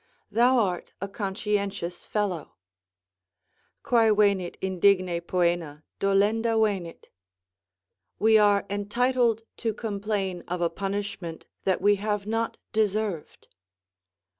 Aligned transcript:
Thou 0.31 0.57
art 0.57 0.93
a 0.99 1.07
conscientious 1.07 2.07
fellow;" 2.07 2.55
"Quae 3.83 4.09
venit 4.09 4.57
indigne 4.59 5.21
poena, 5.21 5.83
dolenda 5.99 6.57
venit:" 6.57 7.09
["We 8.17 8.35
are 8.39 8.65
entitled 8.67 9.43
to 9.57 9.75
complain 9.75 10.43
of 10.47 10.59
a 10.59 10.71
punishment 10.71 11.45
that 11.65 11.81
we 11.83 11.97
have 11.97 12.25
not 12.25 12.57
deserved." 12.73 13.47